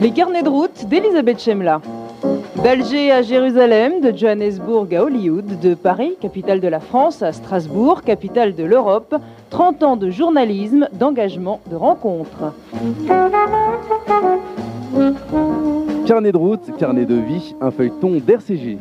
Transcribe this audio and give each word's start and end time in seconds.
Les 0.00 0.12
carnets 0.12 0.42
de 0.42 0.48
route 0.48 0.86
d'Elisabeth 0.86 1.42
Chemla. 1.42 1.82
D'Alger 2.64 3.12
à 3.12 3.20
Jérusalem, 3.20 4.00
de 4.00 4.16
Johannesburg 4.16 4.94
à 4.94 5.04
Hollywood, 5.04 5.60
de 5.60 5.74
Paris, 5.74 6.16
capitale 6.18 6.60
de 6.60 6.68
la 6.68 6.80
France, 6.80 7.22
à 7.22 7.32
Strasbourg, 7.32 8.00
capitale 8.02 8.54
de 8.54 8.64
l'Europe, 8.64 9.14
30 9.50 9.82
ans 9.82 9.96
de 9.96 10.08
journalisme, 10.08 10.88
d'engagement, 10.94 11.60
de 11.70 11.76
rencontres. 11.76 12.54
Carnet 16.06 16.32
de 16.32 16.38
route, 16.38 16.76
carnet 16.78 17.04
de 17.04 17.16
vie, 17.16 17.54
un 17.60 17.70
feuilleton 17.70 18.20
d'RCG. 18.26 18.78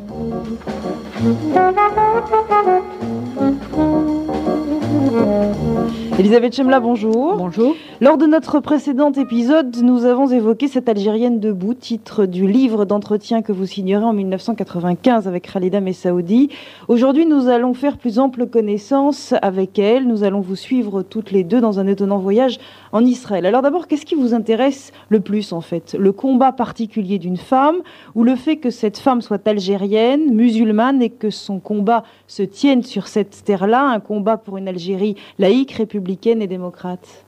Elisabeth 6.19 6.53
Chemla, 6.53 6.81
bonjour. 6.81 7.37
Bonjour. 7.37 7.77
Lors 8.01 8.17
de 8.17 8.25
notre 8.25 8.59
précédent 8.59 9.13
épisode, 9.13 9.77
nous 9.81 10.03
avons 10.03 10.27
évoqué 10.27 10.67
cette 10.67 10.89
Algérienne 10.89 11.39
debout, 11.39 11.73
titre 11.73 12.25
du 12.25 12.45
livre 12.45 12.83
d'entretien 12.83 13.41
que 13.41 13.53
vous 13.53 13.65
signerez 13.65 14.03
en 14.03 14.11
1995 14.11 15.29
avec 15.29 15.49
Khalida 15.49 15.79
Messaoudi. 15.79 16.49
Aujourd'hui, 16.89 17.25
nous 17.25 17.47
allons 17.47 17.73
faire 17.73 17.97
plus 17.97 18.19
ample 18.19 18.47
connaissance 18.47 19.33
avec 19.41 19.79
elle. 19.79 20.09
Nous 20.09 20.25
allons 20.25 20.41
vous 20.41 20.57
suivre 20.57 21.03
toutes 21.03 21.31
les 21.31 21.45
deux 21.45 21.61
dans 21.61 21.79
un 21.79 21.87
étonnant 21.87 22.17
voyage 22.17 22.59
en 22.91 23.05
Israël. 23.05 23.45
Alors 23.45 23.61
d'abord, 23.61 23.87
qu'est-ce 23.87 24.05
qui 24.05 24.15
vous 24.15 24.33
intéresse 24.33 24.91
le 25.07 25.21
plus 25.21 25.53
en 25.53 25.61
fait? 25.61 25.95
Le 25.97 26.11
combat 26.11 26.51
particulier 26.51 27.17
d'une 27.17 27.37
femme 27.37 27.77
ou 28.13 28.25
le 28.25 28.35
fait 28.35 28.57
que 28.57 28.71
cette 28.71 28.97
femme 28.97 29.21
soit 29.21 29.47
algérienne, 29.47 30.33
musulmane 30.33 31.01
et 31.01 31.11
que 31.11 31.29
son 31.29 31.61
combat 31.61 32.03
se 32.27 32.43
tienne 32.43 32.83
sur 32.83 33.07
cette 33.07 33.45
terre-là, 33.45 33.85
un 33.85 34.01
combat 34.01 34.35
pour 34.35 34.57
une 34.57 34.67
Algérie 34.67 35.15
laïque, 35.37 35.71
républicaine 35.71 36.08
et 36.09 36.47
démocrate 36.47 37.25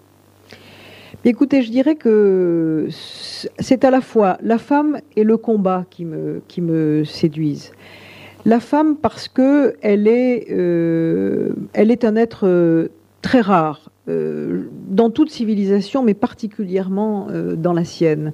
Écoutez, 1.24 1.62
je 1.62 1.70
dirais 1.70 1.96
que 1.96 2.88
c'est 2.90 3.86
à 3.86 3.92
la 3.92 4.02
fois 4.02 4.38
la 4.42 4.58
femme 4.58 5.00
et 5.16 5.24
le 5.24 5.38
combat 5.38 5.86
qui 5.92 6.04
me, 6.04 6.42
qui 6.48 6.62
me 6.62 7.04
séduisent. 7.04 7.74
La 8.44 8.60
femme 8.60 8.96
parce 8.96 9.28
que 9.28 9.76
elle 9.82 10.08
est, 10.08 10.48
euh, 10.50 11.50
elle 11.74 11.92
est 11.92 12.06
un 12.06 12.16
être 12.16 12.48
euh, 12.48 12.88
très 13.22 13.42
rare 13.42 13.92
euh, 14.10 14.64
dans 14.88 15.12
toute 15.12 15.30
civilisation, 15.30 16.02
mais 16.02 16.16
particulièrement 16.16 17.28
dans 17.56 17.74
la 17.74 17.84
sienne. 17.84 18.34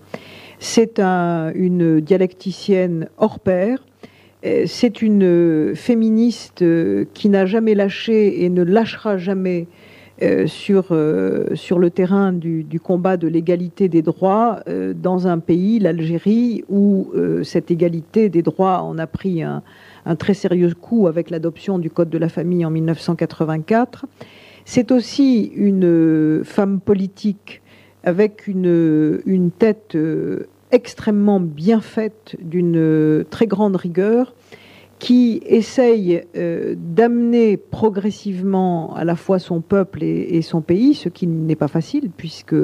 C'est 0.60 1.00
une 1.00 2.00
dialecticienne 2.00 3.10
hors 3.18 3.40
pair. 3.40 3.86
C'est 4.66 5.02
une 5.02 5.76
féministe 5.76 6.64
qui 7.14 7.30
n'a 7.30 7.46
jamais 7.46 7.76
lâché 7.76 8.46
et 8.46 8.50
ne 8.50 8.64
lâchera 8.64 9.18
jamais 9.18 9.68
euh, 10.24 10.48
sur, 10.48 10.88
euh, 10.90 11.54
sur 11.54 11.78
le 11.78 11.92
terrain 11.92 12.34
du, 12.34 12.80
combat 12.82 13.18
de 13.18 13.28
l'égalité 13.28 13.88
des 13.88 14.02
droits 14.02 14.62
euh, 14.68 14.96
dans 14.96 15.28
un 15.28 15.38
pays, 15.38 15.78
l'Algérie, 15.78 16.64
où 16.70 17.12
cette 17.44 17.70
égalité 17.70 18.30
des 18.30 18.42
droits 18.42 18.82
en 18.82 18.98
a 18.98 19.06
pris 19.06 19.44
un, 19.44 19.62
très 20.18 20.34
sérieux 20.34 20.74
coup 20.74 21.08
avec 21.08 21.30
l'adoption 21.30 21.78
du 21.78 21.92
Code 21.92 22.10
de 22.10 22.18
la 22.18 22.30
famille 22.30 22.66
en 22.66 22.72
1984. 22.72 24.06
C'est 24.66 24.92
aussi 24.92 25.52
une 25.56 26.42
femme 26.44 26.80
politique 26.80 27.62
avec 28.04 28.48
une, 28.48 29.22
une 29.26 29.52
tête 29.52 29.96
extrêmement 30.72 31.40
bien 31.40 31.82
faite, 31.82 32.36
d'une 32.42 33.24
très 33.30 33.48
grande 33.48 33.76
rigueur, 33.76 34.34
qui 35.00 35.42
essaye 35.46 36.24
euh, 36.36 36.76
d'amener 36.76 37.58
progressivement 37.58 38.96
à 38.96 39.04
la 39.04 39.16
fois 39.16 39.38
son 39.38 39.62
peuple 39.62 40.04
et, 40.04 40.42
son 40.42 40.62
pays, 40.62 40.96
ce 40.96 41.10
qui 41.10 41.28
n'est 41.28 41.56
pas 41.56 41.68
facile 41.68 42.10
puisque 42.16 42.56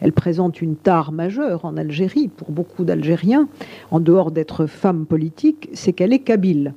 elle 0.00 0.12
présente 0.12 0.62
une 0.62 0.76
tare 0.76 1.12
majeure 1.12 1.64
en 1.64 1.76
Algérie 1.76 2.28
pour 2.28 2.50
beaucoup 2.50 2.84
d'Algériens, 2.84 3.48
en 3.90 4.00
dehors 4.00 4.30
d'être 4.30 4.66
femme 4.66 5.04
politique, 5.04 5.68
c'est 5.74 5.92
qu'elle 5.92 6.12
est 6.12 6.20
kabyle. 6.20 6.74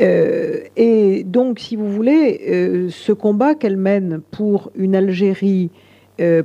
Euh, 0.00 0.60
et 0.76 1.24
donc, 1.24 1.58
si 1.58 1.74
vous 1.74 1.90
voulez, 1.90 2.40
euh, 2.48 2.88
ce 2.88 3.12
combat 3.12 3.56
qu'elle 3.56 3.76
mène 3.76 4.20
pour 4.30 4.70
une 4.76 4.94
Algérie 4.94 5.70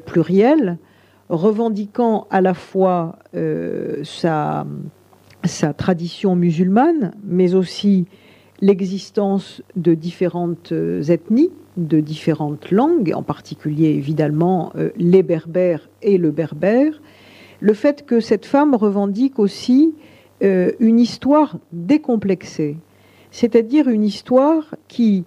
plurielle, 0.05 0.77
revendiquant 1.27 2.27
à 2.29 2.39
la 2.39 2.53
fois 2.53 3.19
sa 4.03 4.65
sa 5.47 5.73
tradition 5.73 6.35
musulmane, 6.35 7.13
mais 7.23 7.53
aussi 7.53 8.05
l'existence 8.61 9.61
de 9.75 9.93
différentes 9.93 10.71
euh, 10.71 11.03
ethnies, 11.03 11.51
de 11.77 11.99
différentes 11.99 12.71
langues, 12.71 13.11
en 13.13 13.23
particulier 13.23 13.89
évidemment 13.89 14.71
euh, 14.75 14.91
les 14.97 15.23
berbères 15.23 15.89
et 16.01 16.17
le 16.17 16.31
berbère, 16.31 17.01
le 17.59 17.73
fait 17.73 18.05
que 18.05 18.19
cette 18.19 18.45
femme 18.45 18.75
revendique 18.75 19.39
aussi 19.39 19.93
euh, 20.43 20.71
une 20.79 20.99
histoire 20.99 21.57
décomplexée, 21.73 22.77
c'est-à-dire 23.31 23.87
une 23.89 24.03
histoire 24.03 24.75
qui 24.87 25.25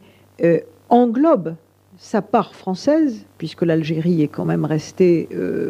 englobe 0.89 1.57
sa 1.99 2.23
part 2.23 2.55
française, 2.55 3.27
puisque 3.37 3.63
l'Algérie 3.63 4.23
est 4.23 4.29
quand 4.29 4.45
même 4.45 4.65
restée 4.65 5.29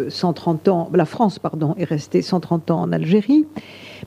130 0.09 0.69
ans, 0.69 0.91
la 0.93 1.06
France, 1.06 1.39
pardon, 1.39 1.75
est 1.78 1.84
restée 1.84 2.21
130 2.21 2.71
ans 2.71 2.83
en 2.83 2.93
Algérie, 2.93 3.47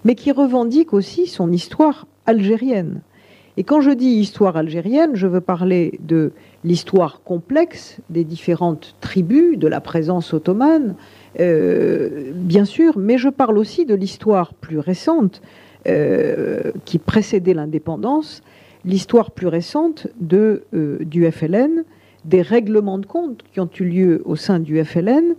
mais 0.06 0.14
qui 0.14 0.32
revendique 0.32 0.94
aussi 0.94 1.26
son 1.26 1.52
histoire 1.52 2.06
algérienne. 2.28 3.02
Et 3.58 3.64
quand 3.64 3.82
je 3.82 3.92
dis 3.92 4.08
histoire 4.08 4.56
algérienne, 4.56 5.12
je 5.16 5.28
veux 5.28 5.42
parler 5.42 6.00
de 6.00 6.32
l'histoire 6.64 7.22
complexe 7.24 7.98
des 8.10 8.24
différentes 8.24 8.96
tribus, 9.02 9.58
de 9.58 9.68
la 9.68 9.82
présence 9.82 10.34
ottomane, 10.34 10.96
euh, 11.40 12.32
bien 12.34 12.66
sûr, 12.66 12.98
mais 12.98 13.18
je 13.18 13.30
parle 13.30 13.58
aussi 13.58 13.86
de 13.86 13.96
l'histoire 13.96 14.54
plus 14.54 14.80
récente 14.80 15.42
euh, 15.88 16.72
qui 16.86 16.98
précédait 16.98 17.54
l'indépendance, 17.54 18.42
l'histoire 18.86 19.32
plus 19.32 19.48
récente 19.48 20.08
euh, 20.34 20.98
du 21.02 21.30
FLN, 21.30 21.84
des 22.26 22.42
règlements 22.42 22.98
de 22.98 23.06
compte 23.06 23.44
qui 23.52 23.60
ont 23.60 23.70
eu 23.80 23.84
lieu 23.84 24.22
au 24.26 24.36
sein 24.36 24.60
du 24.60 24.84
FLN, 24.84 25.36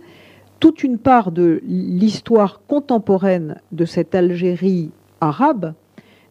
toute 0.59 0.83
une 0.83 0.97
part 0.97 1.31
de 1.31 1.61
l'histoire 1.65 2.61
contemporaine 2.67 3.57
de 3.71 3.85
cette 3.85 4.15
Algérie 4.15 4.91
arabe, 5.19 5.73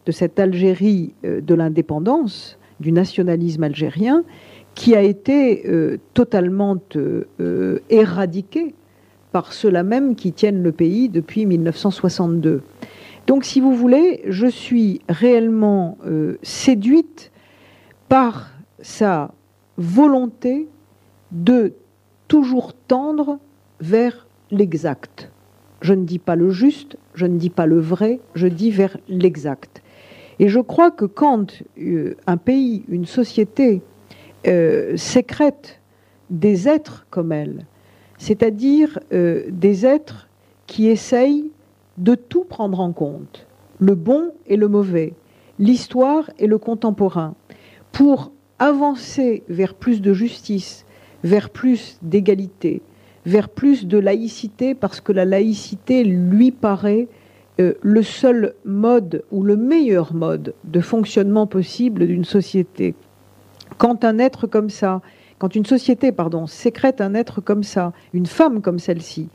de 0.05 0.11
cette 0.11 0.39
Algérie 0.39 1.13
euh, 1.25 1.41
de 1.41 1.53
l'indépendance, 1.53 2.57
du 2.79 2.91
nationalisme 2.91 3.63
algérien, 3.63 4.23
qui 4.75 4.95
a 4.95 5.01
été 5.01 5.69
euh, 5.69 5.97
totalement 6.13 6.77
euh, 6.95 7.79
éradiquée 7.89 8.73
par 9.31 9.53
ceux-là 9.53 9.83
même 9.83 10.15
qui 10.15 10.33
tiennent 10.33 10.63
le 10.63 10.71
pays 10.71 11.09
depuis 11.09 11.45
1962. 11.45 12.61
Donc, 13.27 13.45
si 13.45 13.61
vous 13.61 13.73
voulez, 13.73 14.21
je 14.27 14.47
suis 14.47 14.99
réellement 15.07 15.97
séduite 16.43 17.31
par 18.09 18.51
sa 18.81 19.31
volonté 19.77 20.67
de 21.31 21.73
toujours 22.27 22.73
tendre 22.73 23.39
vers 23.79 24.27
l'exact. 24.51 25.31
Je 25.81 25.93
ne 25.93 26.05
dis 26.05 26.19
pas 26.19 26.35
le 26.35 26.49
juste, 26.49 26.97
je 27.13 27.25
ne 27.25 27.37
dis 27.37 27.49
pas 27.49 27.65
le 27.65 27.79
vrai, 27.79 28.19
je 28.35 28.47
dis 28.47 28.71
vers 28.71 28.97
l'exact. 29.09 29.83
Et 30.39 30.47
je 30.47 30.59
crois 30.59 30.91
que 30.91 31.05
quand 31.05 31.63
euh, 31.79 32.15
un 32.25 32.37
pays, 32.37 32.83
une 32.87 33.05
société 33.05 33.81
euh, 34.47 34.95
sécrète 34.97 35.79
des 36.29 36.67
êtres 36.67 37.05
comme 37.09 37.31
elle, 37.31 37.65
c'est-à-dire 38.17 38.99
euh, 39.11 39.43
des 39.49 39.85
êtres 39.85 40.29
qui 40.65 40.87
essayent 40.87 41.51
de 41.97 42.15
tout 42.15 42.45
prendre 42.45 42.79
en 42.79 42.93
compte, 42.93 43.45
le 43.79 43.95
bon 43.95 44.31
et 44.47 44.55
le 44.55 44.67
mauvais, 44.67 45.13
l'histoire 45.59 46.31
et 46.39 46.47
le 46.47 46.57
contemporain, 46.57 47.35
pour 47.91 48.31
avancer 48.63 49.43
vers 49.49 49.73
plus 49.73 50.01
de 50.01 50.13
justice, 50.13 50.85
vers 51.25 51.49
plus 51.49 51.97
d'égalité, 52.01 52.81
vers 53.25 53.49
plus 53.49 53.85
de 53.85 53.97
laïcité 53.97 54.73
parce 54.73 55.01
que 55.01 55.11
la 55.11 55.25
laïcité 55.25 56.05
lui 56.05 56.51
paraît 56.51 57.09
euh, 57.59 57.73
le 57.81 58.01
seul 58.03 58.53
mode 58.63 59.23
ou 59.31 59.43
le 59.43 59.57
meilleur 59.57 60.13
mode 60.13 60.53
de 60.63 60.79
fonctionnement 60.79 61.45
possible 61.45 62.07
d'une 62.07 62.23
société. 62.23 62.95
Quand 63.77 64.05
un 64.05 64.17
être 64.17 64.47
comme 64.47 64.69
ça, 64.69 65.01
quand 65.39 65.55
une 65.55 65.65
société, 65.65 66.13
pardon, 66.13 66.47
sécrète 66.47 67.01
un 67.01 67.15
être 67.15 67.41
comme 67.41 67.63
ça, 67.63 67.91
une 68.13 68.27
femme 68.27 68.61
comme 68.61 68.79
celle-ci, 68.79 69.27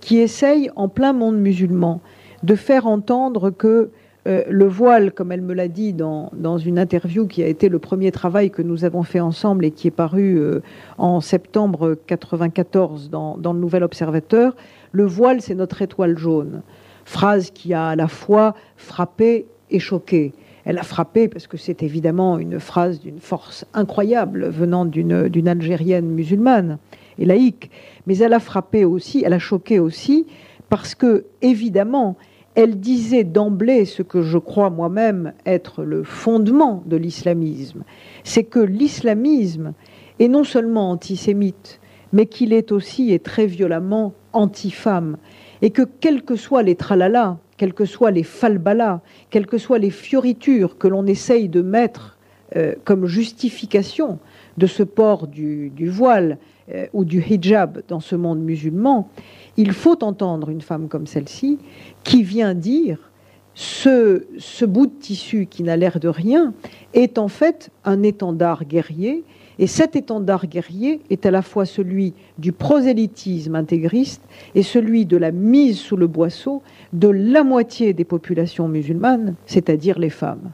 qui 0.00 0.18
essaye, 0.18 0.70
en 0.76 0.88
plein 0.88 1.14
monde 1.14 1.38
musulman, 1.38 2.02
de 2.42 2.54
faire 2.54 2.86
entendre 2.86 3.48
que 3.48 3.90
euh, 4.26 4.42
le 4.48 4.66
voile, 4.66 5.12
comme 5.12 5.32
elle 5.32 5.42
me 5.42 5.52
l'a 5.52 5.68
dit 5.68 5.92
dans, 5.92 6.30
une 6.58 6.78
interview 6.78 7.26
qui 7.26 7.42
a 7.42 7.46
été 7.46 7.68
le 7.68 7.78
premier 7.78 8.10
travail 8.10 8.50
que 8.50 8.62
nous 8.62 8.84
avons 8.84 9.02
fait 9.02 9.20
ensemble 9.20 9.66
et 9.66 9.70
qui 9.70 9.88
est 9.88 9.90
paru 9.90 10.38
euh, 10.38 10.60
en 10.96 11.20
septembre 11.20 11.96
94 12.06 13.10
dans, 13.10 13.36
dans, 13.36 13.52
le 13.52 13.58
Nouvel 13.58 13.82
Observateur, 13.82 14.56
le 14.92 15.04
voile, 15.04 15.42
c'est 15.42 15.54
notre 15.54 15.82
étoile 15.82 16.16
jaune. 16.16 16.62
Phrase 17.04 17.50
qui 17.50 17.74
a 17.74 17.88
à 17.88 17.96
la 17.96 18.08
fois 18.08 18.54
frappé 18.76 19.46
et 19.70 19.78
choqué. 19.78 20.32
Elle 20.64 20.78
a 20.78 20.82
frappé 20.82 21.28
parce 21.28 21.46
que 21.46 21.58
c'est 21.58 21.82
évidemment 21.82 22.38
une 22.38 22.58
phrase 22.58 23.00
d'une 23.00 23.18
force 23.18 23.66
incroyable 23.74 24.48
venant 24.48 24.86
d'une 24.86 25.48
Algérienne 25.48 26.08
musulmane 26.08 26.78
et 27.18 27.26
laïque, 27.26 27.70
mais 28.06 28.16
elle 28.18 28.32
a 28.32 28.40
frappé 28.40 28.86
aussi, 28.86 29.22
elle 29.24 29.34
a 29.34 29.38
choqué 29.38 29.78
aussi 29.78 30.26
parce 30.70 30.94
que, 30.94 31.26
évidemment, 31.42 32.16
elle 32.54 32.78
disait 32.78 33.24
d'emblée 33.24 33.84
ce 33.84 34.02
que 34.02 34.22
je 34.22 34.38
crois 34.38 34.70
moi-même 34.70 35.32
être 35.44 35.82
le 35.82 36.04
fondement 36.04 36.82
de 36.86 36.96
l'islamisme, 36.96 37.84
c'est 38.22 38.44
que 38.44 38.60
l'islamisme 38.60 39.72
est 40.20 40.28
non 40.28 40.44
seulement 40.44 40.90
antisémite, 40.90 41.80
mais 42.12 42.26
qu'il 42.26 42.52
est 42.52 42.70
aussi 42.70 43.12
et 43.12 43.18
très 43.18 43.46
violemment 43.46 44.14
anti-femme, 44.32 45.16
et 45.62 45.70
que 45.70 45.82
quels 45.82 46.22
que 46.22 46.36
soient 46.36 46.62
les 46.62 46.76
tralala, 46.76 47.38
quels 47.56 47.74
que 47.74 47.84
soient 47.84 48.10
les 48.10 48.22
falbalas, 48.22 49.00
quelles 49.30 49.46
que 49.46 49.58
soient 49.58 49.78
les 49.78 49.90
fioritures 49.90 50.78
que 50.78 50.88
l'on 50.88 51.06
essaye 51.06 51.48
de 51.48 51.62
mettre 51.62 52.18
euh, 52.56 52.74
comme 52.84 53.06
justification 53.06 54.18
de 54.58 54.66
ce 54.66 54.82
port 54.82 55.26
du, 55.26 55.72
voile 55.88 56.38
euh, 56.72 56.86
ou 56.92 57.04
du 57.04 57.22
hijab 57.22 57.82
dans 57.88 58.00
ce 58.00 58.16
monde 58.16 58.40
musulman, 58.40 59.08
il 59.56 59.72
faut 59.72 60.02
entendre 60.02 60.50
une 60.50 60.60
femme 60.60 60.88
comme 60.88 61.06
celle-ci 61.06 61.58
qui 62.02 62.22
vient 62.22 62.54
dire 62.54 63.10
ce, 63.54 64.24
ce 64.38 64.64
bout 64.64 64.86
de 64.86 64.92
tissu 64.92 65.46
qui 65.46 65.62
n'a 65.62 65.76
l'air 65.76 66.00
de 66.00 66.08
rien 66.08 66.52
est 66.92 67.18
en 67.18 67.28
fait 67.28 67.70
un 67.84 68.02
étendard 68.02 68.64
guerrier 68.64 69.24
et 69.58 69.66
cet 69.66 69.94
étendard 69.94 70.46
guerrier 70.46 71.00
est 71.10 71.26
à 71.26 71.30
la 71.30 71.42
fois 71.42 71.64
celui 71.64 72.14
du 72.38 72.52
prosélytisme 72.52 73.54
intégriste 73.54 74.22
et 74.54 74.62
celui 74.62 75.06
de 75.06 75.16
la 75.16 75.30
mise 75.30 75.78
sous 75.78 75.96
le 75.96 76.06
boisseau 76.06 76.62
de 76.92 77.08
la 77.08 77.44
moitié 77.44 77.92
des 77.92 78.04
populations 78.04 78.68
musulmanes, 78.68 79.34
c'est-à-dire 79.46 79.98
les 79.98 80.10
femmes. 80.10 80.50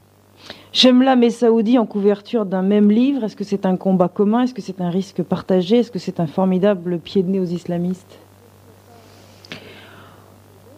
Jemla 0.73 1.17
Messaoudi 1.17 1.77
en 1.77 1.85
couverture 1.85 2.45
d'un 2.45 2.61
même 2.61 2.91
livre, 2.91 3.25
est-ce 3.25 3.35
que 3.35 3.43
c'est 3.43 3.65
un 3.65 3.75
combat 3.75 4.07
commun? 4.07 4.43
Est-ce 4.43 4.53
que 4.53 4.61
c'est 4.61 4.79
un 4.79 4.89
risque 4.89 5.21
partagé? 5.21 5.79
Est-ce 5.79 5.91
que 5.91 5.99
c'est 5.99 6.21
un 6.21 6.27
formidable 6.27 6.97
pied 6.97 7.23
de 7.23 7.29
nez 7.29 7.41
aux 7.41 7.45
islamistes? 7.45 8.19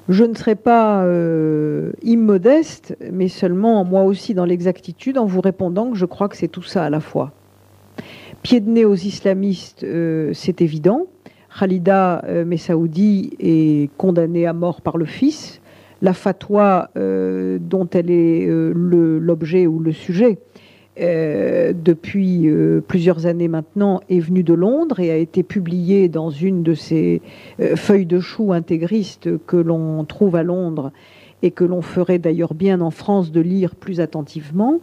Je 0.10 0.24
ne 0.24 0.34
serai 0.34 0.56
pas 0.56 1.04
euh, 1.04 1.92
immodeste, 2.01 2.98
mais 3.12 3.28
seulement 3.28 3.86
moi 3.86 4.01
aussi 4.01 4.34
dans 4.34 4.45
l'exactitude 4.45 5.19
en 5.19 5.25
vous 5.25 5.42
répondant 5.42 5.92
que 5.92 5.98
je 5.98 6.06
crois 6.06 6.28
que 6.28 6.38
c'est 6.38 6.48
tout 6.48 6.63
ça 6.63 6.84
à 6.84 6.90
la 6.90 7.00
fois. 7.00 7.31
Pied 8.42 8.62
de 8.62 8.69
nez 8.69 8.86
aux 8.86 8.95
islamistes, 8.95 9.84
euh, 9.84 10.31
c'est 10.34 10.62
évident. 10.62 11.06
Khalida 11.57 12.25
euh, 12.25 12.45
Messaoudi 12.45 13.30
est 13.40 13.92
condamnée 13.98 14.48
à 14.48 14.54
mort 14.54 14.81
par 14.81 14.98
le 14.98 15.06
fils. 15.06 15.62
La 16.04 16.14
fatwa 16.14 16.92
dont 16.96 17.90
elle 17.94 18.12
est 18.12 18.46
l'objet 18.46 19.66
ou 19.66 19.80
le 19.80 19.92
sujet 19.94 20.38
euh, 21.00 21.74
depuis 21.74 22.48
euh, 22.48 22.80
plusieurs 22.88 23.26
années 23.26 23.48
maintenant, 23.48 24.02
est 24.10 24.20
venu 24.20 24.44
de 24.44 24.54
Londres 24.54 25.00
et 25.00 25.10
a 25.10 25.18
été 25.18 25.42
publié 25.42 26.08
dans 26.08 26.30
une 26.30 26.62
de 26.62 26.76
ces 26.76 27.22
euh, 27.60 27.76
feuilles 27.76 28.06
de 28.06 28.20
chou 28.20 28.54
intégristes 28.54 29.30
que 29.48 29.58
l'on 29.58 30.06
trouve 30.06 30.36
à 30.36 30.44
Londres 30.44 30.92
et 31.44 31.51
que 31.51 31.63
l'on 31.63 31.84
ferait 31.84 32.18
d'ailleurs 32.18 32.56
bien 32.56 32.81
en 32.81 32.90
France 32.90 33.31
de 33.31 33.42
lire 33.42 33.75
plus 33.75 34.00
attentivement. 34.00 34.80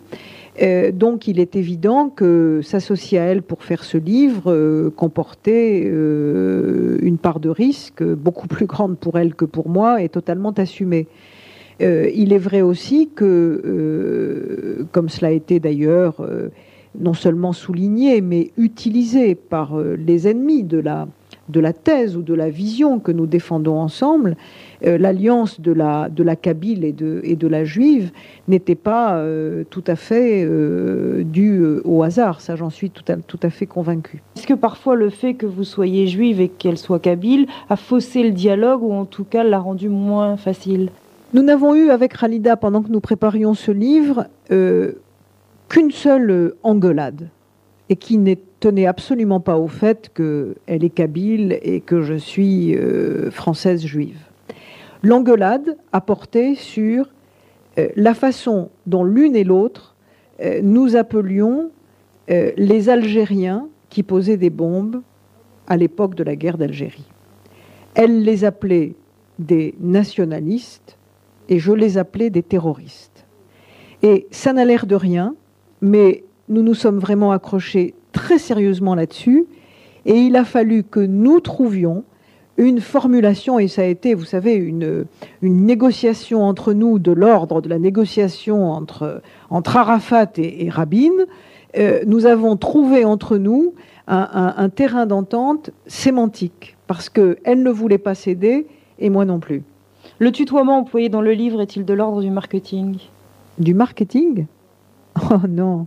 donc 0.92 1.26
il 1.26 1.40
est 1.40 1.56
évident 1.56 2.10
que 2.10 2.60
s'associer 2.62 3.18
à 3.18 3.24
elle 3.24 3.42
pour 3.42 3.64
faire 3.64 3.82
ce 3.82 3.96
livre 3.96 4.90
comportait 4.90 5.80
une 5.82 7.18
part 7.18 7.40
de 7.40 7.48
risque 7.48 8.04
beaucoup 8.04 8.46
plus 8.46 8.66
grande 8.66 8.98
pour 8.98 9.18
elle 9.18 9.34
que 9.34 9.46
pour 9.46 9.68
moi 9.68 10.02
et 10.02 10.08
totalement 10.08 10.50
assumée. 10.50 11.08
Euh, 11.80 12.10
il 12.14 12.32
est 12.32 12.38
vrai 12.38 12.60
aussi 12.60 13.08
que, 13.14 13.24
euh, 13.64 14.86
comme 14.92 15.08
cela 15.08 15.28
a 15.28 15.32
été 15.32 15.60
d'ailleurs 15.60 16.20
euh, 16.20 16.48
non 16.98 17.14
seulement 17.14 17.52
souligné, 17.52 18.20
mais 18.20 18.50
utilisé 18.58 19.34
par 19.34 19.78
les 19.78 20.28
ennemis 20.28 20.64
de 20.64 20.78
la, 20.78 21.06
de 21.50 21.60
la 21.60 21.72
thèse 21.72 22.16
ou 22.16 22.22
de 22.22 22.34
la 22.34 22.48
vision 22.50 22.98
que 22.98 23.12
nous 23.12 23.26
défendons 23.26 23.78
ensemble, 23.78 24.36
l'alliance 24.82 25.60
de 25.60 25.72
la, 25.72 26.08
de 26.08 26.22
la 26.22 26.36
Kabyle 26.36 26.84
et 26.84 26.92
de, 26.92 27.20
et 27.22 27.36
de 27.36 27.46
la 27.46 27.64
juive 27.64 28.12
n'était 28.48 28.74
pas 28.74 29.22
tout 29.68 29.84
à 29.86 29.96
fait 29.96 30.48
due 31.24 31.62
au 31.84 32.02
hasard. 32.02 32.40
Ça, 32.40 32.56
j'en 32.56 32.70
suis 32.70 32.90
tout 32.90 33.04
à, 33.12 33.16
tout 33.16 33.40
à 33.42 33.50
fait 33.50 33.66
convaincu. 33.66 34.22
Est-ce 34.36 34.46
que 34.46 34.54
parfois 34.54 34.96
le 34.96 35.10
fait 35.10 35.34
que 35.34 35.46
vous 35.46 35.64
soyez 35.64 36.06
juive 36.06 36.40
et 36.40 36.48
qu'elle 36.48 36.78
soit 36.78 36.98
kabyle 36.98 37.46
a 37.68 37.76
faussé 37.76 38.22
le 38.22 38.30
dialogue 38.30 38.82
ou 38.82 38.92
en 38.92 39.04
tout 39.04 39.24
cas 39.24 39.44
l'a 39.44 39.58
rendu 39.58 39.88
moins 39.88 40.36
facile? 40.36 40.90
Nous 41.32 41.42
n'avons 41.42 41.74
eu 41.74 41.90
avec 41.90 42.18
Khalida, 42.18 42.56
pendant 42.56 42.82
que 42.82 42.90
nous 42.90 43.00
préparions 43.00 43.54
ce 43.54 43.70
livre, 43.70 44.26
euh, 44.50 44.92
qu'une 45.68 45.92
seule 45.92 46.30
euh, 46.30 46.56
engueulade, 46.64 47.28
et 47.90 47.96
qui 47.96 48.16
ne 48.16 48.34
tenait 48.60 48.86
absolument 48.86 49.40
pas 49.40 49.58
au 49.58 49.68
fait 49.68 50.10
qu'elle 50.14 50.84
est 50.84 50.94
kabyle 50.94 51.58
et 51.60 51.80
que 51.80 52.00
je 52.00 52.14
suis 52.14 52.74
euh, 52.74 53.30
française 53.30 53.84
juive. 53.84 54.20
L'engueulade 55.02 55.76
a 55.92 56.00
porté 56.00 56.54
sur 56.54 57.10
la 57.96 58.12
façon 58.12 58.68
dont 58.86 59.04
l'une 59.04 59.34
et 59.34 59.44
l'autre 59.44 59.94
nous 60.62 60.96
appelions 60.96 61.70
les 62.28 62.88
Algériens 62.90 63.68
qui 63.88 64.02
posaient 64.02 64.36
des 64.36 64.50
bombes 64.50 65.00
à 65.66 65.76
l'époque 65.76 66.14
de 66.14 66.24
la 66.24 66.36
guerre 66.36 66.58
d'Algérie. 66.58 67.08
Elle 67.94 68.22
les 68.22 68.44
appelait 68.44 68.94
des 69.38 69.74
nationalistes 69.80 70.98
et 71.48 71.58
je 71.58 71.72
les 71.72 71.98
appelais 71.98 72.30
des 72.30 72.42
terroristes. 72.42 73.26
Et 74.02 74.26
ça 74.30 74.52
n'a 74.52 74.64
l'air 74.64 74.86
de 74.86 74.94
rien, 74.94 75.34
mais 75.80 76.24
nous 76.50 76.62
nous 76.62 76.74
sommes 76.74 76.98
vraiment 76.98 77.32
accrochés 77.32 77.94
très 78.12 78.38
sérieusement 78.38 78.94
là-dessus, 78.94 79.46
et 80.04 80.18
il 80.18 80.36
a 80.36 80.44
fallu 80.44 80.82
que 80.82 81.00
nous 81.00 81.40
trouvions 81.40 82.04
une 82.56 82.80
formulation, 82.80 83.58
et 83.58 83.68
ça 83.68 83.82
a 83.82 83.86
été, 83.86 84.14
vous 84.14 84.24
savez, 84.24 84.54
une, 84.54 85.06
une 85.40 85.64
négociation 85.64 86.42
entre 86.42 86.74
nous 86.74 86.98
de 86.98 87.12
l'ordre 87.12 87.62
de 87.62 87.70
la 87.70 87.78
négociation 87.78 88.70
entre, 88.70 89.22
entre 89.48 89.78
Arafat 89.78 90.32
et, 90.36 90.68
Rabin. 90.68 91.12
Euh, 91.78 92.00
nous 92.06 92.26
avons 92.26 92.56
trouvé 92.56 93.06
entre 93.06 93.38
nous 93.38 93.72
un, 94.08 94.54
un 94.56 94.68
terrain 94.68 95.06
d'entente 95.06 95.70
sémantique, 95.86 96.76
parce 96.86 97.08
qu'elle 97.08 97.62
ne 97.62 97.70
voulait 97.70 97.96
pas 97.96 98.14
céder, 98.14 98.66
et 98.98 99.08
moi 99.08 99.24
non 99.24 99.38
plus. 99.38 99.62
Le 100.18 100.32
tutoiement 100.32 100.78
employé 100.78 101.08
dans 101.08 101.22
le 101.22 101.32
livre 101.32 101.62
est-il 101.62 101.84
de 101.84 101.94
l'ordre 101.94 102.20
du 102.20 102.30
marketing? 102.30 102.98
Du 103.58 103.72
marketing? 103.72 104.46
Oh 105.30 105.46
non, 105.48 105.86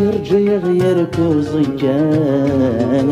يرجع 0.00 0.56
غيرك 0.66 1.18
وزكا 1.18 2.00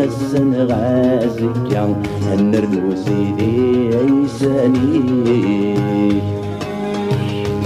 السن 0.05 0.55
غازكا 0.55 1.95
النرد 2.35 2.83
وسيدي 2.85 3.91
عيساني 3.97 5.75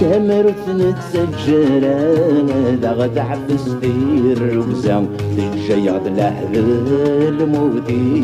كامر 0.00 0.52
ثنت 0.66 0.96
أنا 1.48 2.70
دغت 2.82 3.18
عبس 3.18 3.68
دير 3.68 4.56
ركزة 4.58 5.04
تجي 5.36 5.90
غد 5.90 6.08
لحظة 6.18 6.58
الموتي 7.28 8.22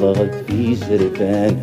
ضغط 0.00 0.30
في 0.46 0.74
زربان 0.74 1.56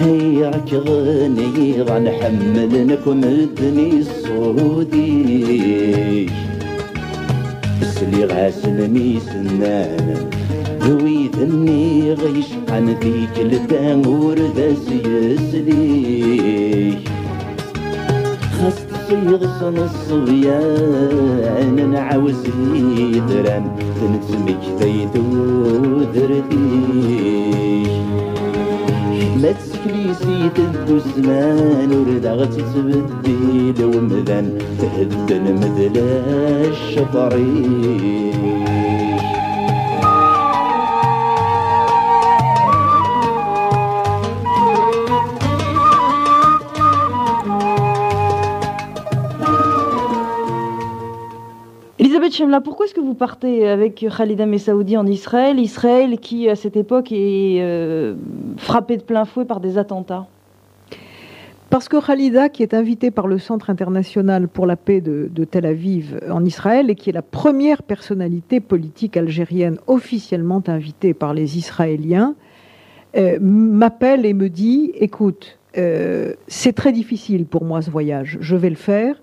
هيا 0.00 0.50
كغني 0.70 1.82
غنيض 1.82 1.90
نحملنكم 1.92 3.24
الدني 3.24 3.98
الصودي 3.98 5.14
سلي 7.82 8.24
غاسل 8.24 8.90
ميسنان 8.90 10.16
هوي 10.82 11.30
ذني 11.36 12.12
غيش 12.12 12.46
عن 12.68 12.88
ذيك 12.88 13.38
الدان 13.52 14.06
ورد 14.06 14.58
يسلي 14.58 15.84
يغصن 19.10 19.76
الصبيان 19.76 21.42
أنا 21.60 21.86
نعاوز 21.86 22.46
يدران. 23.16 23.64
تنسمك 24.00 24.62
تيتو 24.78 25.22
درتيش 26.14 27.94
ما 29.42 29.52
تسكلي 29.52 30.14
سيت 30.14 30.58
الدسمان 30.58 31.90
ورد 31.92 32.26
غتي 32.26 32.62
تبديل 32.62 33.84
ومذان 33.84 34.58
تهدن 34.80 35.44
مذلاش 35.54 36.98
طريق 37.14 38.63
Pourquoi 52.64 52.86
est-ce 52.86 52.94
que 52.94 53.00
vous 53.00 53.14
partez 53.14 53.68
avec 53.68 54.06
Khalida 54.16 54.46
Messaoudi 54.46 54.96
en 54.96 55.06
Israël 55.06 55.58
Israël 55.60 56.18
qui, 56.18 56.48
à 56.48 56.56
cette 56.56 56.76
époque, 56.76 57.12
est 57.12 57.60
euh, 57.60 58.14
frappé 58.56 58.96
de 58.96 59.02
plein 59.02 59.24
fouet 59.24 59.44
par 59.44 59.60
des 59.60 59.78
attentats? 59.78 60.26
Parce 61.70 61.88
que 61.88 62.04
Khalida, 62.04 62.48
qui 62.48 62.62
est 62.62 62.74
invitée 62.74 63.10
par 63.10 63.26
le 63.26 63.38
Centre 63.38 63.70
international 63.70 64.48
pour 64.48 64.66
la 64.66 64.76
paix 64.76 65.00
de, 65.00 65.28
de, 65.32 65.44
Tel 65.44 65.66
Aviv 65.66 66.20
en 66.30 66.44
Israël 66.44 66.90
et 66.90 66.94
qui 66.94 67.10
est 67.10 67.12
la 67.12 67.22
première 67.22 67.82
personnalité 67.82 68.60
politique 68.60 69.16
algérienne 69.16 69.78
officiellement 69.86 70.62
invitée 70.66 71.14
par 71.14 71.34
les 71.34 71.58
Israéliens, 71.58 72.34
euh, 73.16 73.38
m'appelle 73.40 74.26
et 74.26 74.34
me 74.34 74.48
dit, 74.48 74.92
écoute, 74.96 75.58
euh, 75.76 76.32
c'est 76.48 76.72
très 76.72 76.92
difficile 76.92 77.46
pour 77.46 77.64
moi 77.64 77.82
ce 77.82 77.90
voyage, 77.90 78.38
je 78.40 78.56
vais 78.56 78.70
le 78.70 78.76
faire. 78.76 79.16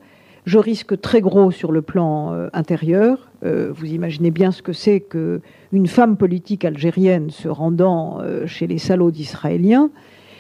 Je 0.45 0.57
risque 0.57 0.99
très 0.99 1.21
gros 1.21 1.51
sur 1.51 1.71
le 1.71 1.81
plan 1.81 2.33
euh, 2.33 2.49
intérieur. 2.53 3.29
Euh, 3.45 3.71
vous 3.73 3.85
imaginez 3.85 4.31
bien 4.31 4.51
ce 4.51 4.63
que 4.63 4.73
c'est 4.73 4.99
qu'une 4.99 5.87
femme 5.87 6.17
politique 6.17 6.65
algérienne 6.65 7.29
se 7.29 7.47
rendant 7.47 8.19
euh, 8.21 8.47
chez 8.47 8.65
les 8.65 8.79
salauds 8.79 9.11
d'Israéliens. 9.11 9.91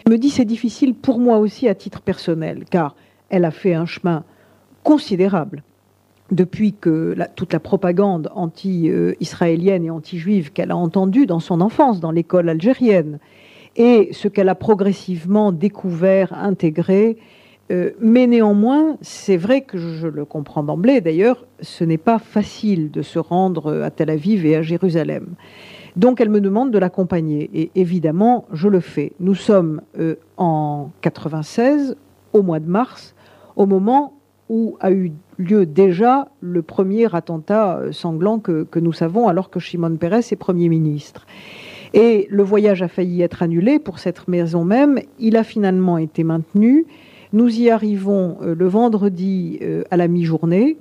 Me 0.09 0.17
dit 0.17 0.31
c'est 0.31 0.45
difficile 0.45 0.95
pour 0.95 1.19
moi 1.19 1.37
aussi 1.37 1.67
à 1.67 1.75
titre 1.75 2.01
personnel, 2.01 2.65
car 2.69 2.95
elle 3.29 3.45
a 3.45 3.51
fait 3.51 3.75
un 3.75 3.85
chemin 3.85 4.23
considérable 4.83 5.63
depuis 6.31 6.73
que 6.73 7.15
toute 7.35 7.53
la 7.53 7.59
propagande 7.59 8.31
anti-israélienne 8.33 9.85
et 9.85 9.91
anti-juive 9.91 10.51
qu'elle 10.51 10.71
a 10.71 10.77
entendue 10.77 11.27
dans 11.27 11.39
son 11.39 11.61
enfance, 11.61 11.99
dans 11.99 12.11
l'école 12.11 12.49
algérienne, 12.49 13.19
et 13.75 14.09
ce 14.13 14.27
qu'elle 14.27 14.49
a 14.49 14.55
progressivement 14.55 15.51
découvert, 15.51 16.33
intégré, 16.33 17.17
euh, 17.71 17.91
mais 17.99 18.27
néanmoins, 18.27 18.97
c'est 19.01 19.37
vrai 19.37 19.61
que 19.61 19.77
je 19.77 20.07
le 20.07 20.25
comprends 20.25 20.63
d'emblée. 20.63 20.99
D'ailleurs, 20.99 21.45
ce 21.61 21.83
n'est 21.83 21.97
pas 21.97 22.19
facile 22.19 22.91
de 22.91 23.01
se 23.01 23.17
rendre 23.17 23.81
à 23.81 23.89
Tel 23.89 24.09
Aviv 24.09 24.45
et 24.45 24.57
à 24.57 24.61
Jérusalem. 24.61 25.35
Donc, 25.95 26.19
elle 26.19 26.29
me 26.29 26.41
demande 26.41 26.71
de 26.71 26.77
l'accompagner. 26.77 27.49
Et 27.53 27.71
évidemment, 27.75 28.45
je 28.51 28.67
le 28.67 28.81
fais. 28.81 29.13
Nous 29.19 29.35
sommes 29.35 29.81
euh, 29.99 30.15
en 30.37 30.89
96, 31.01 31.95
au 32.33 32.41
mois 32.41 32.59
de 32.59 32.67
mars, 32.67 33.15
au 33.55 33.65
moment 33.65 34.13
où 34.49 34.75
a 34.81 34.91
eu 34.91 35.13
lieu 35.37 35.65
déjà 35.65 36.27
le 36.41 36.61
premier 36.61 37.13
attentat 37.15 37.77
euh, 37.77 37.91
sanglant 37.93 38.39
que, 38.39 38.63
que 38.63 38.79
nous 38.79 38.93
savons, 38.93 39.29
alors 39.29 39.49
que 39.49 39.59
Shimon 39.59 39.95
Peres 39.95 40.31
est 40.31 40.35
Premier 40.35 40.67
ministre. 40.67 41.25
Et 41.93 42.27
le 42.29 42.43
voyage 42.43 42.81
a 42.81 42.89
failli 42.89 43.21
être 43.21 43.43
annulé 43.43 43.79
pour 43.79 43.99
cette 43.99 44.27
maison 44.27 44.65
même. 44.65 44.99
Il 45.19 45.37
a 45.37 45.43
finalement 45.43 45.97
été 45.97 46.23
maintenu. 46.23 46.85
Nous 47.33 47.61
y 47.61 47.69
arrivons 47.69 48.37
euh, 48.41 48.55
le 48.55 48.67
vendredi 48.67 49.57
euh, 49.61 49.83
à 49.89 49.95
la 49.95 50.09
mi-journée 50.09 50.77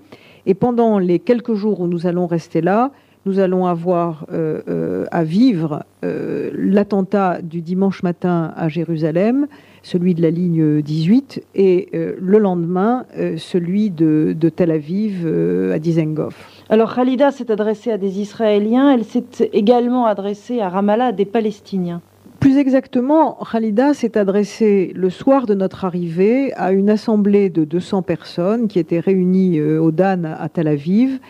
et 0.47 0.54
pendant 0.54 0.99
les 0.99 1.21
quelques 1.21 1.54
jours 1.54 1.80
où 1.80 1.87
nous 1.87 2.09
allons 2.09 2.26
rester 2.26 2.61
là, 2.61 2.90
nous 3.25 3.38
allons 3.38 3.66
avoir 3.66 4.26
euh, 4.33 5.04
à 5.11 5.23
vivre 5.25 5.85
l'attentat 6.02 7.42
du 7.42 7.61
dimanche 7.61 8.02
matin 8.02 8.54
à 8.57 8.71
Jérusalem, 8.71 9.47
celui 9.83 10.14
de 10.14 10.23
la 10.23 10.30
ligne 10.30 10.80
18, 10.80 11.45
et 11.54 11.90
le 11.92 12.38
lendemain, 12.38 13.04
celui 13.37 13.90
de, 13.90 14.35
Tel 14.57 14.71
Aviv 14.71 15.30
à 15.71 15.78
Dizengoff. 15.78 16.64
Alors 16.71 16.95
Khalida 16.95 17.30
s'est 17.30 17.52
adressée 17.52 17.92
à 17.92 17.99
des 17.99 18.21
Israéliens, 18.21 18.95
elle 18.95 19.04
s'est 19.04 19.50
également 19.52 20.07
adressée 20.07 20.62
à 20.62 20.71
Ramallah, 20.71 21.09
à 21.09 21.12
des 21.12 21.26
Palestiniens. 21.26 22.00
Plus 22.40 22.56
exactement, 22.56 23.38
Khalida 23.52 23.92
s'est 23.92 24.16
adressée 24.16 24.92
le 24.97 25.11
soir 25.11 25.47
de 25.47 25.54
notre 25.54 25.85
arrivée 25.85 26.52
à 26.54 26.73
une 26.73 26.88
assemblée 26.88 27.50
de 27.50 27.64
200 27.64 28.02
personnes 28.02 28.66
qui 28.66 28.78
étaient 28.78 28.99
réunies 28.99 29.61
au 29.61 29.90
Dan 29.90 30.25
à 30.25 30.49
Tel 30.49 30.66
Aviv. 30.66 31.20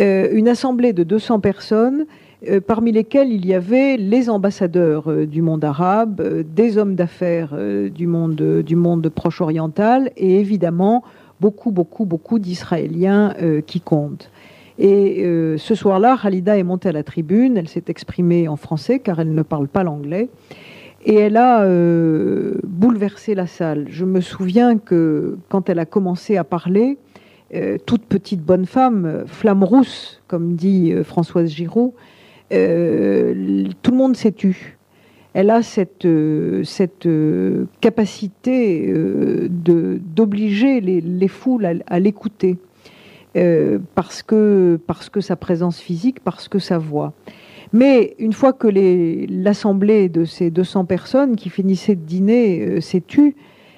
Euh, 0.00 0.28
une 0.32 0.48
assemblée 0.48 0.92
de 0.92 1.04
200 1.04 1.40
personnes 1.40 2.06
euh, 2.48 2.60
parmi 2.60 2.92
lesquelles 2.92 3.30
il 3.30 3.44
y 3.46 3.54
avait 3.54 3.96
les 3.96 4.30
ambassadeurs 4.30 5.10
euh, 5.10 5.26
du 5.26 5.42
monde 5.42 5.64
arabe, 5.64 6.22
des 6.42 6.78
hommes 6.78 6.94
d'affaires 6.94 7.54
du 7.90 8.06
monde, 8.06 8.62
du 8.64 8.76
monde 8.76 9.08
proche 9.08 9.40
oriental 9.40 10.10
et 10.16 10.40
évidemment 10.40 11.02
beaucoup, 11.40 11.72
beaucoup, 11.72 12.04
beaucoup 12.04 12.38
d'Israéliens 12.38 13.34
qui 13.66 13.80
comptent. 13.80 14.30
Et 14.78 15.24
euh, 15.24 15.58
ce 15.58 15.74
soir-là, 15.74 16.18
Khalida 16.20 16.56
est 16.56 16.62
montée 16.62 16.88
à 16.88 16.92
la 16.92 17.02
tribune, 17.02 17.56
elle 17.56 17.68
s'est 17.68 17.84
exprimée 17.88 18.48
en 18.48 18.56
français 18.56 18.98
car 18.98 19.20
elle 19.20 19.34
ne 19.34 19.42
parle 19.42 19.68
pas 19.68 19.82
l'anglais. 19.82 20.28
Et 21.04 21.16
elle 21.16 21.36
a 21.36 21.62
euh, 21.62 22.54
bouleversé 22.64 23.34
la 23.34 23.46
salle. 23.46 23.86
Je 23.90 24.04
me 24.04 24.20
souviens 24.20 24.78
que 24.78 25.36
quand 25.48 25.68
elle 25.68 25.80
a 25.80 25.86
commencé 25.86 26.36
à 26.36 26.44
parler, 26.44 26.96
euh, 27.54 27.76
toute 27.84 28.04
petite 28.04 28.40
bonne 28.40 28.66
femme, 28.66 29.24
flamme 29.26 29.64
rousse, 29.64 30.22
comme 30.28 30.54
dit 30.54 30.94
Françoise 31.02 31.50
Giraud, 31.50 31.94
tout 32.50 32.56
le 32.56 33.96
monde 33.96 34.16
s'est 34.16 34.32
tu. 34.32 34.78
Elle 35.34 35.50
a 35.50 35.62
cette, 35.62 36.06
cette 36.64 37.08
capacité 37.80 38.94
d'obliger 39.48 40.80
les, 40.82 41.00
les, 41.00 41.28
foules 41.28 41.82
à 41.86 41.98
l'écouter. 41.98 42.58
Euh, 43.36 43.78
parce, 43.94 44.22
que, 44.22 44.78
parce 44.86 45.08
que 45.08 45.20
sa 45.20 45.36
présence 45.36 45.80
physique, 45.80 46.20
parce 46.20 46.48
que 46.48 46.58
sa 46.58 46.76
voix. 46.76 47.14
Mais 47.72 48.14
une 48.18 48.34
fois 48.34 48.52
que 48.52 48.68
l'assemblée 49.30 50.08
de 50.08 50.24
ces 50.24 50.50
200 50.50 50.84
personnes 50.84 51.36
qui 51.36 51.48
finissaient 51.48 51.94
de 51.94 52.04
dîner 52.04 52.60
euh, 52.60 52.80
s'est 52.80 53.00
tue, 53.00 53.34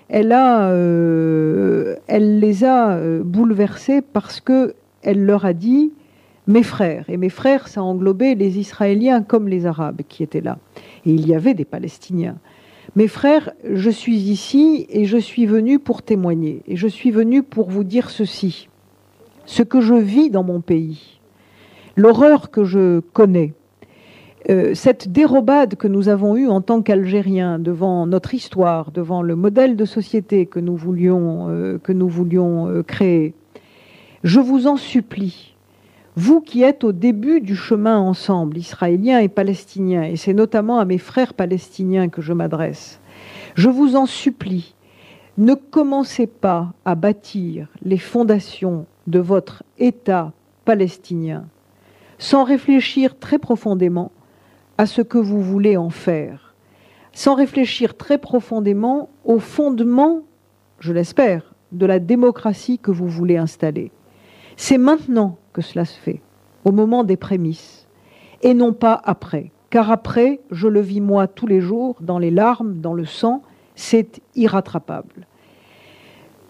elle, 0.08 0.32
a, 0.32 0.68
euh, 0.70 1.96
elle 2.08 2.40
les 2.40 2.64
a 2.64 2.96
euh, 2.96 3.22
bouleversés 3.24 4.02
parce 4.02 4.40
que 4.40 4.74
elle 5.02 5.24
leur 5.24 5.44
a 5.44 5.52
dit 5.52 5.92
mes 6.46 6.62
frères. 6.62 7.04
Et 7.08 7.16
mes 7.16 7.28
frères, 7.28 7.68
ça 7.68 7.82
englobait 7.82 8.34
les 8.34 8.58
Israéliens 8.58 9.22
comme 9.22 9.48
les 9.48 9.64
Arabes 9.66 10.02
qui 10.08 10.22
étaient 10.22 10.40
là. 10.40 10.58
Et 11.06 11.10
il 11.10 11.28
y 11.28 11.34
avait 11.34 11.54
des 11.54 11.64
Palestiniens. 11.64 12.36
Mes 12.96 13.08
frères, 13.08 13.52
je 13.70 13.90
suis 13.90 14.16
ici 14.16 14.86
et 14.88 15.04
je 15.04 15.18
suis 15.18 15.46
venu 15.46 15.78
pour 15.78 16.02
témoigner. 16.02 16.62
Et 16.66 16.76
je 16.76 16.88
suis 16.88 17.10
venu 17.10 17.42
pour 17.42 17.70
vous 17.70 17.84
dire 17.84 18.10
ceci 18.10 18.68
ce 19.46 19.62
que 19.62 19.80
je 19.80 19.94
vis 19.94 20.30
dans 20.30 20.44
mon 20.44 20.60
pays, 20.60 21.20
l'horreur 21.96 22.50
que 22.50 22.64
je 22.64 23.00
connais, 23.12 23.52
euh, 24.50 24.74
cette 24.74 25.10
dérobade 25.10 25.76
que 25.76 25.88
nous 25.88 26.10
avons 26.10 26.36
eue 26.36 26.48
en 26.48 26.60
tant 26.60 26.82
qu'Algériens 26.82 27.58
devant 27.58 28.06
notre 28.06 28.34
histoire, 28.34 28.90
devant 28.90 29.22
le 29.22 29.36
modèle 29.36 29.74
de 29.74 29.86
société 29.86 30.44
que 30.44 30.60
nous 30.60 30.76
voulions, 30.76 31.46
euh, 31.48 31.78
que 31.78 31.92
nous 31.92 32.08
voulions 32.08 32.68
euh, 32.68 32.82
créer, 32.82 33.34
je 34.22 34.40
vous 34.40 34.66
en 34.66 34.76
supplie, 34.76 35.54
vous 36.16 36.42
qui 36.42 36.62
êtes 36.62 36.84
au 36.84 36.92
début 36.92 37.40
du 37.40 37.56
chemin 37.56 37.98
ensemble, 37.98 38.58
israéliens 38.58 39.18
et 39.20 39.28
palestiniens, 39.28 40.04
et 40.04 40.16
c'est 40.16 40.34
notamment 40.34 40.78
à 40.78 40.84
mes 40.84 40.98
frères 40.98 41.32
palestiniens 41.32 42.08
que 42.08 42.20
je 42.20 42.34
m'adresse, 42.34 43.00
je 43.54 43.70
vous 43.70 43.96
en 43.96 44.04
supplie, 44.04 44.74
ne 45.38 45.54
commencez 45.54 46.26
pas 46.26 46.74
à 46.84 46.94
bâtir 46.94 47.68
les 47.82 47.98
fondations 47.98 48.84
de 49.06 49.18
votre 49.18 49.62
État 49.78 50.32
palestinien 50.64 51.46
sans 52.18 52.44
réfléchir 52.44 53.18
très 53.18 53.38
profondément 53.38 54.12
à 54.78 54.86
ce 54.86 55.02
que 55.02 55.18
vous 55.18 55.42
voulez 55.42 55.76
en 55.76 55.90
faire, 55.90 56.54
sans 57.12 57.34
réfléchir 57.34 57.96
très 57.96 58.18
profondément 58.18 59.08
au 59.24 59.38
fondement, 59.38 60.22
je 60.80 60.92
l'espère, 60.92 61.54
de 61.72 61.86
la 61.86 61.98
démocratie 61.98 62.78
que 62.78 62.90
vous 62.90 63.08
voulez 63.08 63.36
installer. 63.36 63.90
C'est 64.56 64.78
maintenant 64.78 65.38
que 65.52 65.62
cela 65.62 65.84
se 65.84 65.98
fait, 65.98 66.22
au 66.64 66.72
moment 66.72 67.04
des 67.04 67.16
prémices, 67.16 67.88
et 68.42 68.54
non 68.54 68.72
pas 68.72 69.00
après, 69.04 69.50
car 69.70 69.90
après, 69.90 70.40
je 70.50 70.68
le 70.68 70.80
vis 70.80 71.00
moi 71.00 71.26
tous 71.26 71.46
les 71.46 71.60
jours, 71.60 71.96
dans 72.00 72.18
les 72.18 72.30
larmes, 72.30 72.80
dans 72.80 72.94
le 72.94 73.04
sang, 73.04 73.42
c'est 73.74 74.20
irrattrapable. 74.34 75.26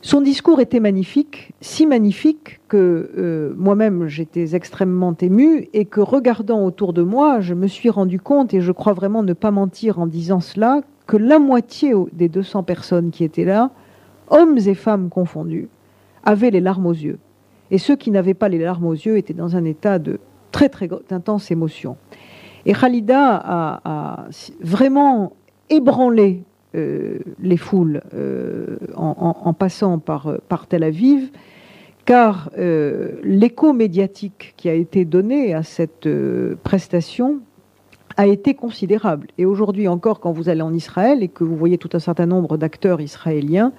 Son 0.04 0.20
discours 0.20 0.60
était 0.60 0.80
magnifique, 0.80 1.54
si 1.62 1.86
magnifique 1.86 2.60
que 2.68 3.10
euh, 3.16 3.54
moi-même 3.56 4.06
j'étais 4.06 4.54
extrêmement 4.54 5.16
émue 5.18 5.70
et 5.72 5.86
que 5.86 6.02
regardant 6.02 6.62
autour 6.62 6.92
de 6.92 7.00
moi, 7.00 7.40
je 7.40 7.54
me 7.54 7.66
suis 7.66 7.88
rendu 7.88 8.20
compte, 8.20 8.52
et 8.52 8.60
je 8.60 8.70
crois 8.70 8.92
vraiment 8.92 9.22
ne 9.22 9.32
pas 9.32 9.50
mentir 9.50 9.98
en 9.98 10.06
disant 10.06 10.40
cela, 10.40 10.82
que 11.06 11.16
la 11.16 11.38
moitié 11.38 11.94
des 12.12 12.28
200 12.28 12.64
personnes 12.64 13.12
qui 13.12 13.24
étaient 13.24 13.46
là, 13.46 13.70
hommes 14.28 14.58
et 14.58 14.74
femmes 14.74 15.08
confondus, 15.08 15.70
avaient 16.22 16.50
les 16.50 16.60
larmes 16.60 16.84
aux 16.84 16.92
yeux. 16.92 17.18
Et 17.70 17.78
ceux 17.78 17.96
qui 17.96 18.10
n'avaient 18.10 18.34
pas 18.34 18.50
les 18.50 18.58
larmes 18.58 18.84
aux 18.84 18.92
yeux 18.92 19.16
étaient 19.16 19.32
dans 19.32 19.56
un 19.56 19.64
état 19.64 19.98
de 19.98 20.20
très 20.52 20.68
très 20.68 20.90
intense 21.12 21.50
émotion. 21.50 21.96
Et 22.66 22.74
Khalida 22.74 23.40
a, 23.42 24.26
vraiment 24.60 25.32
ébranlé 25.70 26.42
les 26.74 27.56
foules 27.56 28.02
euh, 28.14 28.76
en, 28.96 29.52
passant 29.52 29.98
par, 29.98 30.34
par 30.48 30.66
Tel 30.66 30.82
Aviv, 30.82 31.30
car 32.04 32.50
euh, 32.58 33.12
l'écho 33.22 33.72
médiatique 33.72 34.54
qui 34.56 34.68
a 34.68 34.74
été 34.74 35.04
donné 35.04 35.54
à 35.54 35.62
cette 35.62 36.08
prestation 36.62 37.40
a 38.16 38.26
été 38.26 38.54
considérable. 38.54 39.28
Et 39.38 39.46
aujourd'hui 39.46 39.88
encore, 39.88 40.20
quand 40.20 40.32
vous 40.32 40.48
allez 40.48 40.62
en 40.62 40.72
Israël 40.72 41.22
et 41.22 41.28
que 41.28 41.44
vous 41.44 41.56
voyez 41.56 41.78
tout 41.78 41.90
un 41.94 41.98
certain 41.98 42.26
nombre 42.26 42.56
d'acteurs 42.56 43.00
israéliens, 43.00 43.72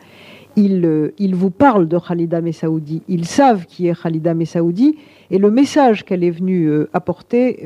ils, 0.58 1.12
ils, 1.18 1.36
vous 1.36 1.52
parlent 1.52 1.88
de 1.88 1.98
Khalida 1.98 2.42
Messaoudi. 2.42 3.04
Ils 3.08 3.26
savent 3.26 3.66
qui 3.66 3.88
est 3.88 4.02
Khalida 4.02 4.34
Messaoudi 4.34 4.98
et 5.32 5.38
le 5.38 5.52
message 5.52 6.06
qu'elle 6.06 6.24
est 6.24 6.32
venue 6.32 6.70
apporter 6.94 7.62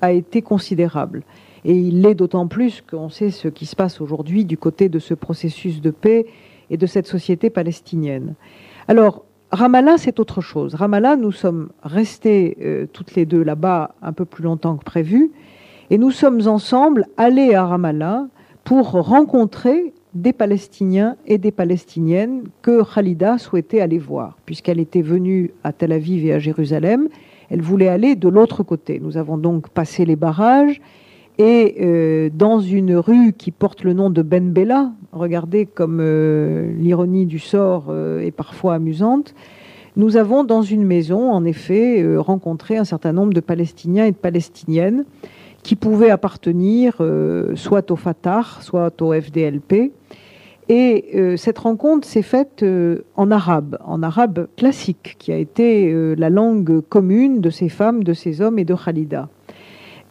a 0.00 0.12
été 0.12 0.40
considérable. 0.40 1.22
Et 1.64 1.74
il 1.74 2.02
l'est 2.02 2.14
d'autant 2.14 2.48
plus 2.48 2.82
qu'on 2.82 3.08
sait 3.08 3.30
ce 3.30 3.48
qui 3.48 3.66
se 3.66 3.76
passe 3.76 4.00
aujourd'hui 4.00 4.44
du 4.44 4.58
côté 4.58 4.88
de 4.88 4.98
ce 4.98 5.14
processus 5.14 5.80
de 5.80 5.90
paix 5.90 6.26
et 6.70 6.76
de 6.76 6.86
cette 6.86 7.06
société 7.06 7.50
palestinienne. 7.50 8.34
Alors, 8.88 9.24
Ramallah, 9.52 9.98
c'est 9.98 10.18
autre 10.18 10.40
chose. 10.40 10.74
Ramallah, 10.74 11.16
nous 11.16 11.30
sommes 11.30 11.68
restés 11.82 12.56
euh, 12.62 12.86
toutes 12.90 13.14
les 13.14 13.26
deux 13.26 13.42
là-bas 13.42 13.94
un 14.00 14.12
peu 14.12 14.24
plus 14.24 14.42
longtemps 14.42 14.76
que 14.76 14.84
prévu, 14.84 15.30
et 15.90 15.98
nous 15.98 16.10
sommes 16.10 16.48
ensemble 16.48 17.06
allés 17.18 17.54
à 17.54 17.66
Ramallah 17.66 18.26
pour 18.64 18.92
rencontrer 18.92 19.92
des 20.14 20.32
Palestiniens 20.32 21.16
et 21.26 21.38
des 21.38 21.50
Palestiniennes 21.50 22.44
que 22.62 22.82
Khalida 22.82 23.38
souhaitait 23.38 23.80
aller 23.80 23.98
voir, 23.98 24.38
puisqu'elle 24.46 24.80
était 24.80 25.02
venue 25.02 25.52
à 25.64 25.72
Tel 25.72 25.92
Aviv 25.92 26.24
et 26.24 26.32
à 26.32 26.38
Jérusalem. 26.38 27.08
Elle 27.50 27.60
voulait 27.60 27.88
aller 27.88 28.16
de 28.16 28.28
l'autre 28.28 28.62
côté. 28.62 29.00
Nous 29.00 29.18
avons 29.18 29.36
donc 29.36 29.68
passé 29.68 30.06
les 30.06 30.16
barrages 30.16 30.80
et 31.42 31.74
euh, 31.80 32.30
dans 32.32 32.60
une 32.60 32.94
rue 32.94 33.32
qui 33.32 33.50
porte 33.50 33.82
le 33.82 33.94
nom 33.94 34.10
de 34.10 34.22
Ben 34.22 34.52
Bella, 34.52 34.92
regardez 35.10 35.66
comme 35.66 35.98
euh, 36.00 36.72
l'ironie 36.78 37.26
du 37.26 37.40
sort 37.40 37.86
euh, 37.88 38.20
est 38.20 38.30
parfois 38.30 38.74
amusante, 38.74 39.34
nous 39.96 40.16
avons 40.16 40.44
dans 40.44 40.62
une 40.62 40.84
maison, 40.84 41.32
en 41.32 41.44
effet, 41.44 42.06
rencontré 42.16 42.76
un 42.76 42.84
certain 42.84 43.12
nombre 43.12 43.34
de 43.34 43.40
Palestiniens 43.40 44.06
et 44.06 44.12
de 44.12 44.16
Palestiniennes 44.16 45.04
qui 45.64 45.74
pouvaient 45.74 46.10
appartenir 46.10 47.02
soit 47.56 47.90
au 47.90 47.96
Fatah, 47.96 48.42
soit 48.60 49.02
au 49.02 49.12
FDLP. 49.12 49.92
Et 50.70 51.36
cette 51.36 51.58
rencontre 51.58 52.08
s'est 52.08 52.22
faite 52.22 52.64
en 53.16 53.30
arabe, 53.30 53.76
en 53.84 54.02
arabe 54.02 54.48
classique, 54.56 55.16
qui 55.18 55.30
a 55.30 55.36
été 55.36 55.92
la 56.16 56.30
langue 56.30 56.80
commune 56.88 57.42
de 57.42 57.50
ces 57.50 57.68
femmes, 57.68 58.02
de 58.02 58.14
ces 58.14 58.40
hommes 58.40 58.58
et 58.58 58.64
de 58.64 58.74
Khalida. 58.74 59.28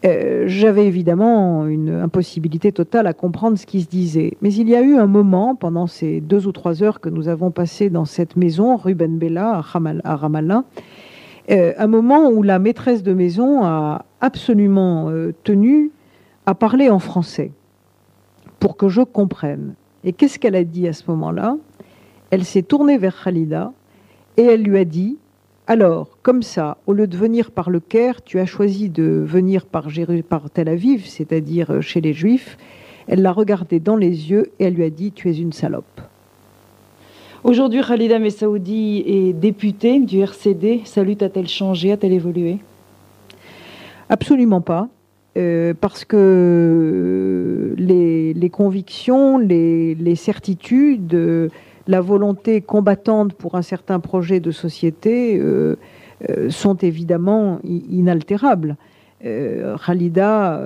Euh, 0.04 0.44
j'avais 0.48 0.86
évidemment 0.86 1.66
une 1.66 1.90
impossibilité 1.90 2.72
totale 2.72 3.06
à 3.06 3.12
comprendre 3.12 3.56
ce 3.56 3.66
qui 3.66 3.82
se 3.82 3.88
disait. 3.88 4.36
Mais 4.42 4.52
il 4.52 4.68
y 4.68 4.74
a 4.74 4.82
eu 4.82 4.96
un 4.96 5.06
moment, 5.06 5.54
pendant 5.54 5.86
ces 5.86 6.20
deux 6.20 6.48
ou 6.48 6.52
trois 6.52 6.82
heures 6.82 7.00
que 7.00 7.08
nous 7.08 7.28
avons 7.28 7.52
passées 7.52 7.88
dans 7.88 8.04
cette 8.04 8.36
maison, 8.36 8.76
rue 8.76 8.94
Ben 8.94 9.16
Bella, 9.16 9.62
à 10.04 10.16
Ramallah, 10.16 10.64
euh, 11.50 11.72
un 11.78 11.86
moment 11.86 12.28
où 12.30 12.42
la 12.42 12.58
maîtresse 12.58 13.02
de 13.02 13.12
maison 13.12 13.64
a 13.64 14.04
absolument 14.20 15.08
euh, 15.10 15.32
tenu 15.44 15.90
à 16.46 16.54
parler 16.54 16.90
en 16.90 16.98
français 16.98 17.52
pour 18.58 18.76
que 18.76 18.88
je 18.88 19.02
comprenne. 19.02 19.74
Et 20.04 20.12
qu'est-ce 20.12 20.38
qu'elle 20.38 20.56
a 20.56 20.64
dit 20.64 20.88
à 20.88 20.92
ce 20.92 21.04
moment-là? 21.08 21.56
Elle 22.30 22.44
s'est 22.44 22.62
tournée 22.62 22.98
vers 22.98 23.22
Khalida 23.22 23.72
et 24.36 24.42
elle 24.42 24.62
lui 24.62 24.78
a 24.78 24.84
dit 24.84 25.18
alors, 25.72 26.18
comme 26.20 26.42
ça, 26.42 26.76
au 26.86 26.92
lieu 26.92 27.06
de 27.06 27.16
venir 27.16 27.50
par 27.50 27.70
le 27.70 27.80
Caire, 27.80 28.22
tu 28.22 28.38
as 28.38 28.44
choisi 28.44 28.90
de 28.90 29.24
venir 29.26 29.64
par, 29.64 29.86
par 30.28 30.50
Tel 30.50 30.68
Aviv, 30.68 31.06
c'est-à-dire 31.06 31.70
euh, 31.70 31.80
chez 31.80 32.02
les 32.02 32.12
Juifs. 32.12 32.58
Elle 33.06 33.22
l'a 33.22 33.32
regardé 33.32 33.80
dans 33.80 33.96
les 33.96 34.30
yeux 34.30 34.52
et 34.58 34.64
elle 34.66 34.74
lui 34.74 34.84
a 34.84 34.90
dit 34.90 35.12
Tu 35.12 35.30
es 35.30 35.38
une 35.38 35.54
salope. 35.54 36.02
Aujourd'hui, 37.42 37.80
Khalida 37.80 38.18
Messaoudi 38.18 39.02
est 39.06 39.32
députée 39.32 39.98
du 40.00 40.18
RCD. 40.18 40.82
Sa 40.84 41.04
lutte 41.04 41.22
a-t-elle 41.22 41.48
changé 41.48 41.90
A-t-elle 41.90 42.12
évolué? 42.12 42.58
Absolument 44.10 44.60
pas. 44.60 44.90
Euh, 45.38 45.72
parce 45.72 46.04
que 46.04 47.74
les, 47.78 48.50
convictions, 48.50 49.38
les, 49.38 49.94
les 49.94 50.16
certitudes, 50.16 51.50
la 51.86 52.00
volonté 52.00 52.60
combattante 52.60 53.34
pour 53.34 53.54
un 53.54 53.62
certain 53.62 54.00
projet 54.00 54.40
de 54.40 54.50
société 54.50 55.38
euh, 55.38 55.76
euh, 56.28 56.50
sont 56.50 56.76
évidemment 56.76 57.60
inaltérables. 57.64 58.76
Euh, 59.24 59.76
Khalida, 59.84 60.60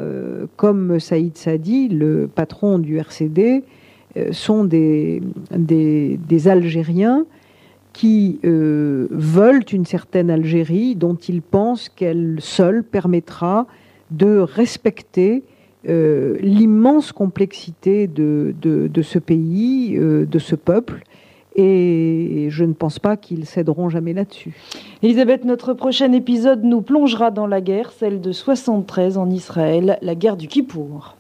comme 0.57 0.99
Saïd 0.99 1.37
Sadi, 1.37 1.89
le 1.89 2.27
patron 2.27 2.79
du 2.79 2.99
RCD, 2.99 3.65
sont 4.31 4.65
des, 4.65 5.23
des, 5.51 6.49
Algériens 6.49 7.27
qui 7.93 8.41
veulent 8.43 9.65
une 9.73 9.85
certaine 9.85 10.31
Algérie 10.31 10.95
dont 10.95 11.17
ils 11.17 11.43
pensent 11.43 11.91
qu'elle 11.91 12.37
seule 12.41 12.83
permettra 12.83 13.67
de 14.11 14.39
respecter 14.39 15.45
euh, 15.89 16.37
l'immense 16.41 17.13
complexité 17.13 18.07
de, 18.09 18.55
de, 18.61 19.03
ce 19.03 19.19
pays, 19.19 19.97
euh, 19.97 20.27
de 20.27 20.39
ce 20.39 20.57
peuple. 20.57 21.05
Et 21.55 22.49
je 22.51 22.65
ne 22.65 22.75
pense 22.75 22.99
pas 22.99 23.17
qu'ils 23.17 23.47
céderont 23.47 23.89
jamais 23.89 24.13
là-dessus. 24.13 24.55
Elisabeth, 25.03 25.45
notre 25.45 25.73
prochain 25.73 26.13
épisode 26.13 26.65
nous 26.65 26.83
plongera 26.83 27.31
dans 27.31 27.47
la 27.47 27.61
guerre, 27.61 27.93
celle 27.93 28.21
de 28.21 28.33
73 28.33 29.17
en 29.17 29.31
Israël, 29.31 29.99
la 30.03 30.15
guerre 30.15 30.37
du 30.37 30.49
Kippour. 30.49 31.17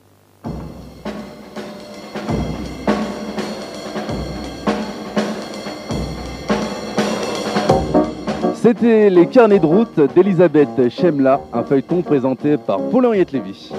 C'était 8.54 9.10
les 9.10 9.26
carnets 9.26 9.60
de 9.60 9.66
route 9.66 10.00
d'Elisabeth 10.12 10.88
Chemla, 10.90 11.40
un 11.52 11.62
feuilleton 11.62 12.02
présenté 12.02 12.56
par 12.56 12.80
Paul-Henriette 12.90 13.30
Lévy. 13.30 13.70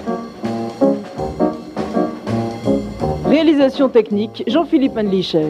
Réalisation 3.38 3.88
technique, 3.88 4.44
Jean-Philippe 4.48 4.96
Manlicher. 4.96 5.46